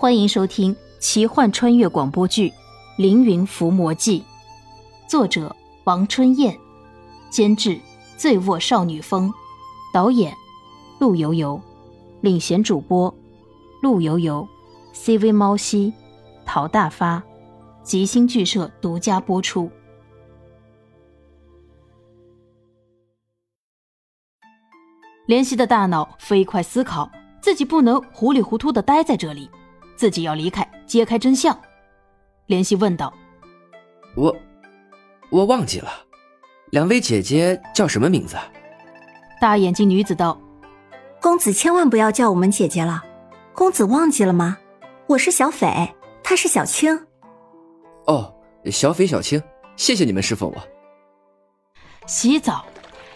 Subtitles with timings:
[0.00, 2.50] 欢迎收听奇幻穿越广播剧
[2.96, 4.20] 《凌云伏魔记》，
[5.10, 6.56] 作者王春燕，
[7.30, 7.80] 监制
[8.16, 9.34] 醉卧少女风，
[9.92, 10.32] 导演
[11.00, 11.60] 陆游游，
[12.20, 13.12] 领衔主播
[13.82, 14.46] 陆游游
[14.94, 15.92] ，CV 猫西，
[16.46, 17.20] 陶大发，
[17.82, 19.68] 吉星剧社独家播出。
[25.26, 27.10] 怜惜的大脑飞快思考，
[27.42, 29.50] 自己不能糊里糊涂的待在这里。
[29.98, 31.58] 自己要离开，揭开真相。
[32.46, 33.12] 怜惜问道
[34.14, 34.34] ：“我，
[35.28, 35.90] 我忘记了，
[36.70, 38.36] 两位姐姐叫什么名字？”
[39.40, 40.40] 大眼睛女子道
[41.20, 43.02] ：“公子千万不要叫我们姐姐了，
[43.52, 44.56] 公子忘记了吗？
[45.08, 45.92] 我是小斐，
[46.22, 47.06] 她是小青。”
[48.06, 48.32] 哦，
[48.70, 49.42] 小斐、小青，
[49.76, 50.56] 谢谢你们侍奉我。
[52.06, 52.64] 洗澡，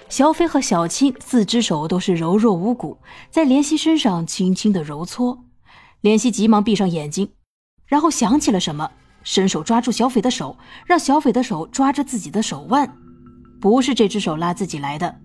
[0.09, 2.99] 小斐和小青四只手都是柔弱无骨，
[3.31, 5.39] 在怜惜身上轻轻的揉搓。
[6.03, 7.29] 莲希急忙闭上眼睛，
[7.87, 8.91] 然后想起了什么，
[9.23, 12.93] 伸手抓住小斐的手，让小斐的手抓着自己的手腕。
[13.61, 15.17] 不是这只手拉自己来的。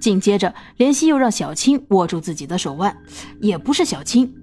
[0.00, 2.96] 紧接着，莲希又让小青握住自己的手腕，
[3.40, 4.34] 也不是小青。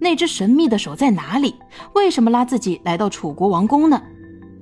[0.00, 1.56] 那只神秘的手在哪里？
[1.96, 4.00] 为什么拉自己来到楚国王宫呢？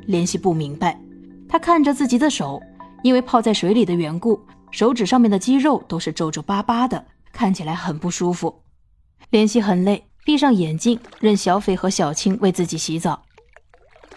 [0.06, 0.98] 莲希不明白。
[1.46, 2.62] 他看着自己的手，
[3.02, 8.62] 因为泡在水里的缘故，手指上面的肌肉都是皱皱巴巴的，看起来很不舒服。
[9.28, 10.05] 莲希很累。
[10.26, 13.22] 闭上眼睛，任小斐和小青为自己洗澡。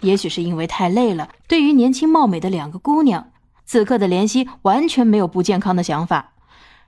[0.02, 3.32] 也许是因为太累了，对于年轻貌美的两个姑娘，
[3.64, 6.34] 此刻的莲溪完全没有不健康的想法。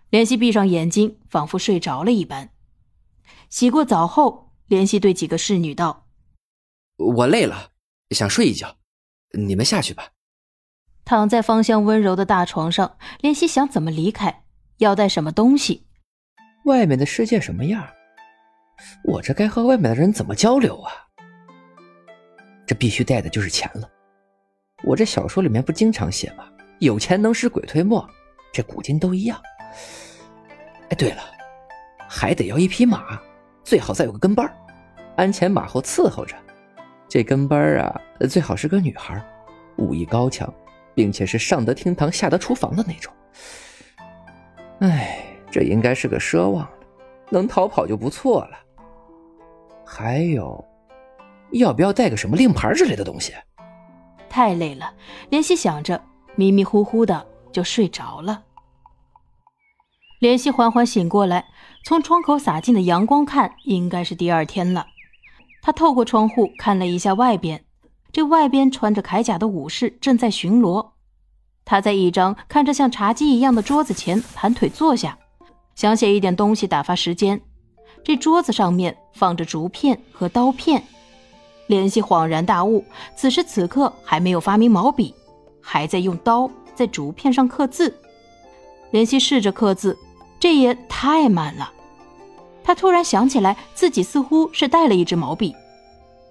[0.09, 2.49] 莲溪闭上眼睛，仿佛睡着了一般。
[3.47, 6.07] 洗过澡后，莲溪对几个侍女道
[6.97, 7.69] ：“我累了，
[8.09, 8.77] 想睡一觉，
[9.37, 10.09] 你们下去吧。”
[11.05, 14.45] 躺在芳香温柔的大床上，莲溪想怎么离开，
[14.77, 15.85] 要带什么东西？
[16.65, 17.87] 外面的世界什么样？
[19.03, 20.91] 我这该和外面的人怎么交流啊？
[22.65, 23.89] 这必须带的就是钱了。
[24.83, 26.45] 我这小说里面不经常写吗？
[26.79, 28.07] 有钱能使鬼推磨，
[28.51, 29.39] 这古今都一样。
[30.89, 31.21] 哎，对了，
[32.09, 33.19] 还得要一匹马，
[33.63, 34.51] 最好再有个跟班
[35.17, 36.35] 鞍前马后伺候着。
[37.07, 39.23] 这跟班啊，最好是个女孩，
[39.77, 40.51] 武艺高强，
[40.95, 43.13] 并且是上得厅堂下得厨房的那种。
[44.79, 46.71] 哎，这应该是个奢望了，
[47.29, 48.57] 能逃跑就不错了。
[49.85, 50.63] 还有，
[51.51, 53.33] 要不要带个什么令牌之类的东西？
[54.29, 54.93] 太累了，
[55.29, 56.01] 莲希想着，
[56.35, 58.43] 迷迷糊糊的就睡着了。
[60.19, 61.45] 莲希缓缓醒过来，
[61.83, 64.87] 从窗口洒进的阳光看，应该是第二天了。
[65.61, 67.65] 他透过窗户看了一下外边，
[68.11, 70.91] 这外边穿着铠甲的武士正在巡逻。
[71.65, 75.17] 他在一张看着像茶几一样的桌子前盘腿坐下，
[75.75, 77.41] 想写一点东西打发时间。
[78.03, 80.83] 这桌子上面放着竹片和刀片，
[81.67, 82.83] 莲希恍然大悟，
[83.15, 85.13] 此时此刻还没有发明毛笔，
[85.61, 87.95] 还在用刀在竹片上刻字。
[88.91, 89.97] 莲希试着刻字，
[90.39, 91.71] 这也太慢了。
[92.63, 95.55] 他突然想起来，自己似乎是带了一支毛笔，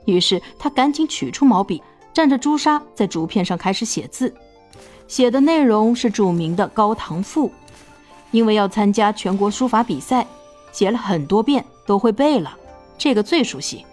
[0.05, 1.83] 于是他赶紧取出毛笔，
[2.13, 4.35] 蘸着朱砂在竹片上开始写字。
[5.09, 7.49] 写的内容是著名的《高唐赋》，
[8.31, 10.27] 因为要参加全国书法比赛。
[10.73, 12.57] 写了很多遍都会背了，
[12.97, 13.85] 这个最熟悉，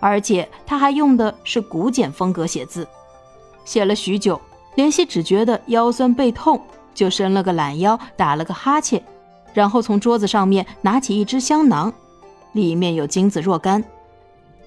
[0.00, 2.86] 而且他还用的是古简风格写字。
[3.64, 4.40] 写了许久，
[4.74, 6.60] 莲希只觉得腰酸背痛，
[6.94, 9.02] 就伸了个懒腰，打了个哈欠，
[9.52, 11.92] 然后从桌子上面拿起一只香囊，
[12.52, 13.82] 里面有金子若干。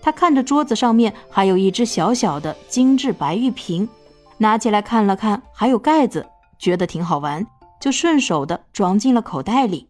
[0.01, 3.87] 他看着桌子上面还有一只小小的精致白玉瓶，
[4.37, 6.25] 拿起来看了看，还有盖子，
[6.57, 7.45] 觉得挺好玩，
[7.81, 9.88] 就顺手的装进了口袋里。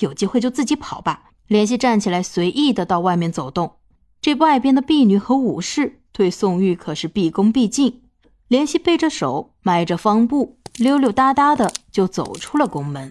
[0.00, 1.30] 有机会就自己跑吧。
[1.48, 3.76] 莲希站起来，随意的到外面走动。
[4.20, 8.02] 这外边的婢女和武士对宋玉可是毕恭毕敬。
[8.48, 13.10] 莲希背着手，迈着方步，溜溜达达的就走出了宫门。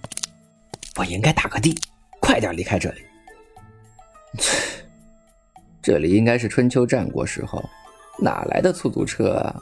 [0.98, 1.76] 我应该打个的，
[2.20, 3.02] 快点离开这里。
[4.38, 4.58] 切，
[5.82, 7.64] 这里应该是春秋战国时候，
[8.20, 9.56] 哪来的出租车啊？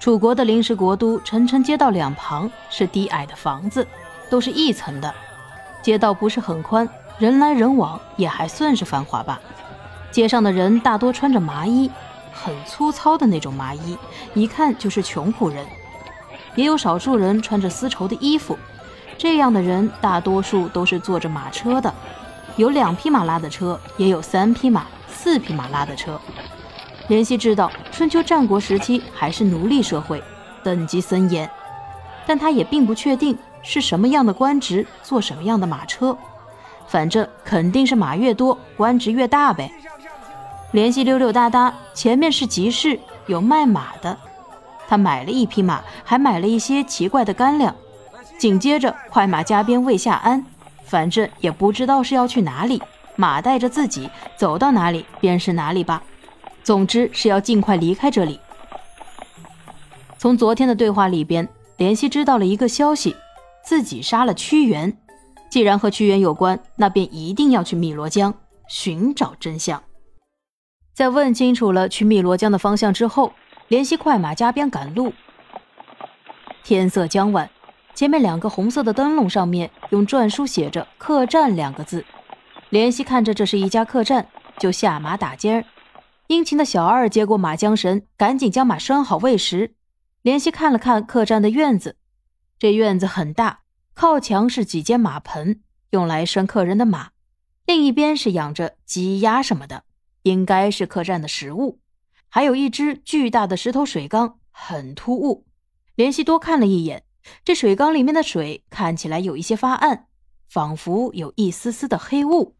[0.00, 3.86] 楚国的临时国都城城街道两旁是低矮的房子，
[4.28, 5.14] 都是一层的。
[5.84, 6.88] 街道不是很宽，
[7.18, 9.38] 人来人往也还算是繁华吧。
[10.10, 11.90] 街上的人大多穿着麻衣，
[12.32, 13.98] 很粗糙的那种麻衣，
[14.32, 15.62] 一看就是穷苦人。
[16.54, 18.58] 也有少数人穿着丝绸的衣服，
[19.18, 21.92] 这样的人大多数都是坐着马车的，
[22.56, 26.18] 有两匹马拉的车，也有三匹马、四匹马拉的车。
[27.08, 30.22] 怜惜知道春秋战国时期还是奴隶社会，
[30.62, 31.50] 等级森严，
[32.24, 33.36] 但他也并不确定。
[33.64, 36.16] 是什么样的官职，坐什么样的马车，
[36.86, 39.72] 反正肯定是马越多，官职越大呗。
[40.70, 44.16] 联系溜溜达达，前面是集市，有卖马的。
[44.86, 47.74] 他买了一匹马，还买了一些奇怪的干粮。
[48.38, 50.44] 紧接着，快马加鞭未下鞍，
[50.84, 52.82] 反正也不知道是要去哪里。
[53.16, 56.02] 马带着自己走到哪里便是哪里吧。
[56.62, 58.40] 总之是要尽快离开这里。
[60.18, 63.14] 从昨天的对话里边，莲希知道了一个消息：
[63.64, 64.96] 自己杀了屈原。
[65.48, 68.34] 既然和屈原有关，那便一定要去汨罗江
[68.68, 69.82] 寻找真相。
[70.92, 73.32] 在问清楚了去汨罗江的方向之后，
[73.68, 75.12] 莲希快马加鞭赶路。
[76.62, 77.50] 天色将晚，
[77.94, 82.04] 前面两个红色的灯笼上面用篆书写着“客栈”两个字。
[82.70, 84.26] 莲希看着这是一家客栈，
[84.58, 85.64] 就下马打尖儿。
[86.26, 89.74] 殷勤的小二接过马缰绳，赶紧将马拴好喂食。
[90.22, 91.96] 莲希看了看客栈的院子，
[92.64, 93.60] 这院子很大，
[93.92, 97.10] 靠墙是几间马棚，用来拴客人的马；
[97.66, 99.84] 另一边是养着鸡鸭什么的，
[100.22, 101.78] 应该是客栈的食物。
[102.30, 105.44] 还有一只巨大的石头水缸，很突兀。
[105.94, 107.04] 莲希多看了一眼，
[107.44, 110.06] 这水缸里面的水看起来有一些发暗，
[110.48, 112.56] 仿佛有一丝丝的黑雾。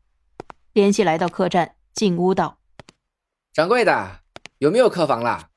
[0.75, 2.59] 莲希来到客栈，进屋道
[3.55, 4.21] ：“掌柜的，
[4.59, 5.49] 有没有客房啦？”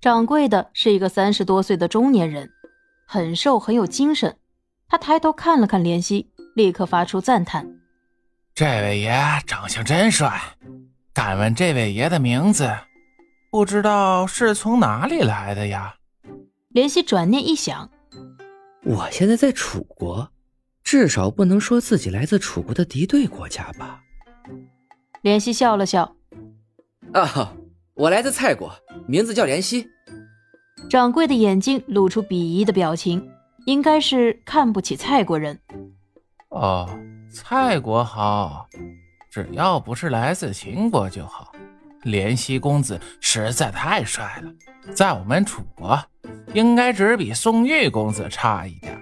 [0.00, 2.50] 掌柜的是一个三十多岁的中年人，
[3.12, 4.36] 很瘦，很有精神。
[4.86, 7.80] 他抬头看了看怜惜，立刻发出赞叹
[8.54, 9.12] ：“这位爷
[9.48, 10.40] 长相真帅。
[11.12, 12.70] 敢问这位爷的名字？
[13.50, 15.96] 不知道是从哪里来的呀？”
[16.72, 17.90] 怜惜转念一想
[18.86, 20.30] ：“我现在在楚国，
[20.84, 24.00] 至少不能说自己来自楚国的敌对国家吧？”
[25.24, 26.14] 怜惜笑了笑
[27.12, 27.56] ：“啊。”
[27.94, 28.72] 我来自蔡国，
[29.06, 29.86] 名字叫莲希。
[30.90, 33.30] 掌柜的眼睛露出鄙夷的表情，
[33.64, 35.56] 应该是看不起蔡国人。
[36.48, 36.90] 哦，
[37.32, 38.66] 蔡国好，
[39.30, 41.52] 只要不是来自秦国就好。
[42.02, 44.52] 怜惜公子实在太帅了，
[44.92, 45.96] 在我们楚国，
[46.54, 49.00] 应该只比宋玉公子差一点。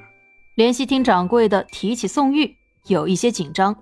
[0.58, 2.54] 怜惜听掌柜的提起宋玉，
[2.88, 3.74] 有一些紧张。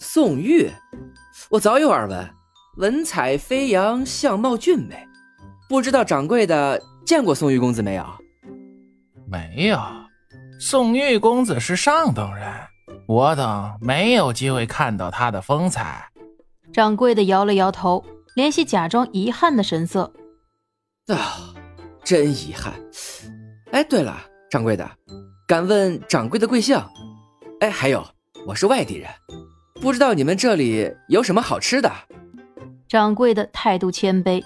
[0.00, 0.68] 宋玉，
[1.50, 2.28] 我早有耳闻。
[2.78, 5.06] 文采飞扬，相貌俊美，
[5.68, 8.04] 不知道掌柜的见过宋玉公子没有？
[9.26, 9.80] 没有，
[10.60, 12.46] 宋玉公子是上等人，
[13.06, 16.10] 我等没有机会看到他的风采。
[16.70, 20.12] 掌柜的摇了摇头，联系假装遗憾的神色。
[21.06, 21.54] 啊，
[22.04, 22.74] 真遗憾。
[23.72, 24.14] 哎，对了，
[24.50, 24.86] 掌柜的，
[25.46, 26.78] 敢问掌柜的贵姓？
[27.60, 28.06] 哎，还有，
[28.46, 29.08] 我是外地人，
[29.80, 31.90] 不知道你们这里有什么好吃的。
[32.86, 34.44] 掌柜的态度谦卑。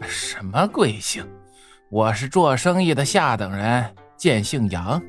[0.00, 1.22] 什么贵姓？
[1.92, 5.02] 我是做生意的下等人，见姓杨。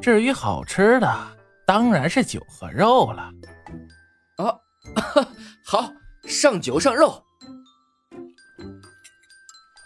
[0.00, 1.36] 至于好吃的，
[1.66, 3.28] 当然是酒和肉了。
[4.38, 4.60] 哦，
[5.66, 5.92] 好，
[6.22, 7.24] 上酒上肉。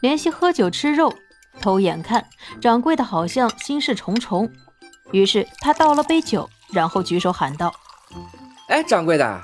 [0.03, 1.11] 联系喝酒吃肉，
[1.63, 2.29] 偷眼看
[2.61, 4.53] 掌柜的好像心事重重，
[5.13, 7.73] 于是他倒了杯酒，然后举手喊道
[8.69, 9.41] ：“哎，掌柜的，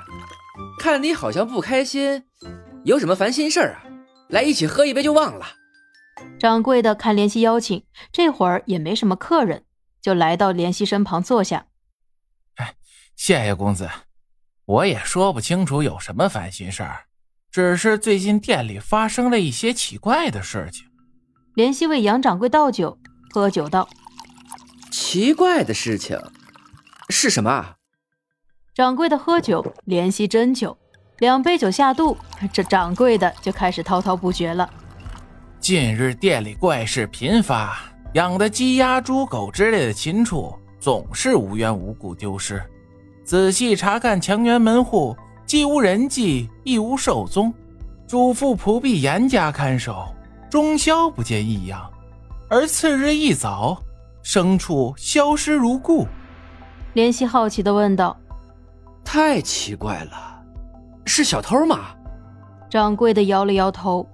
[0.79, 2.23] 看你好像不开心。”
[2.85, 3.83] 有什么烦心事儿啊？
[4.29, 5.47] 来一起喝一杯就忘了。
[6.39, 9.63] 掌柜的看怜惜邀请，这会儿也没什么客人，
[10.01, 11.67] 就来到怜惜身旁坐下。
[12.55, 12.75] 哎，
[13.15, 13.89] 谢谢公子，
[14.65, 17.05] 我也说不清楚有什么烦心事儿，
[17.51, 20.85] 只是最近店里发生了一些奇怪的事情。
[21.55, 22.97] 怜惜为杨掌柜倒酒，
[23.31, 23.87] 喝酒道
[24.91, 26.19] ：“奇怪的事情
[27.09, 27.75] 是什么？”
[28.73, 30.77] 掌柜的喝酒，怜惜斟酒。
[31.19, 32.17] 两杯酒下肚，
[32.51, 34.67] 这掌柜的就开始滔滔不绝了。
[35.63, 37.79] 近日店里怪事频发，
[38.15, 42.61] 养的鸡鸭猪狗之类的禽畜总是无缘无故丢失。
[43.23, 45.15] 仔细查看墙垣门户，
[45.45, 47.53] 既无人迹，亦无兽踪。
[48.05, 50.13] 主妇仆婢严加看守，
[50.49, 51.89] 终宵不见异样。
[52.49, 53.81] 而次日一早，
[54.21, 56.05] 牲畜消失如故。
[56.91, 58.17] 莲希好奇地问道
[59.01, 60.43] ：“太奇怪了。”
[61.07, 61.95] 是小偷吗？
[62.69, 64.05] 掌柜的摇了摇头，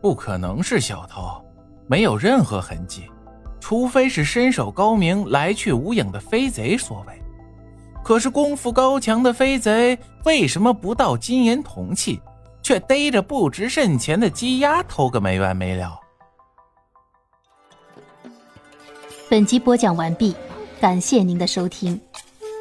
[0.00, 1.44] 不可能是小偷，
[1.86, 3.10] 没有任何痕迹，
[3.60, 7.20] 除非是身手高明、来去无影的飞贼所为。
[8.04, 12.20] 可是功夫高强的飞贼为什么不盗金银铜器，
[12.62, 15.98] 却逮着不值甚钱的鸡鸭偷个没完没了？
[19.28, 20.34] 本集播讲完毕，
[20.80, 22.00] 感谢您的收听。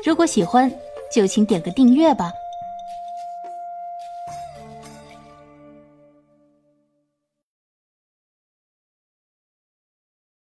[0.03, 0.69] 如果喜欢，
[1.13, 2.31] 就请点个订阅吧。